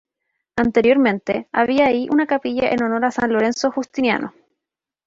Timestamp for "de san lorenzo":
3.03-3.69